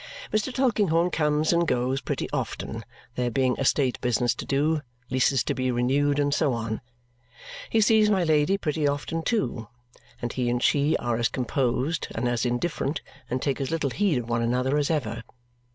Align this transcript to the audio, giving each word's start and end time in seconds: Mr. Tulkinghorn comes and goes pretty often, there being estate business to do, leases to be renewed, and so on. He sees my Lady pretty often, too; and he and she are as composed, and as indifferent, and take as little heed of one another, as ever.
Mr. 0.33 0.51
Tulkinghorn 0.51 1.11
comes 1.11 1.53
and 1.53 1.67
goes 1.67 2.01
pretty 2.01 2.27
often, 2.33 2.83
there 3.13 3.29
being 3.29 3.55
estate 3.57 4.01
business 4.01 4.33
to 4.33 4.45
do, 4.47 4.81
leases 5.11 5.43
to 5.43 5.53
be 5.53 5.69
renewed, 5.69 6.17
and 6.17 6.33
so 6.33 6.53
on. 6.53 6.81
He 7.69 7.81
sees 7.81 8.09
my 8.09 8.23
Lady 8.23 8.57
pretty 8.57 8.87
often, 8.87 9.21
too; 9.21 9.67
and 10.19 10.33
he 10.33 10.49
and 10.49 10.63
she 10.63 10.97
are 10.97 11.17
as 11.17 11.29
composed, 11.29 12.07
and 12.15 12.27
as 12.27 12.47
indifferent, 12.47 13.01
and 13.29 13.43
take 13.43 13.61
as 13.61 13.69
little 13.69 13.91
heed 13.91 14.17
of 14.17 14.27
one 14.27 14.41
another, 14.41 14.75
as 14.79 14.89
ever. 14.89 15.21